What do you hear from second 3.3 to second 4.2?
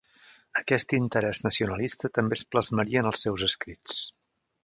escrits.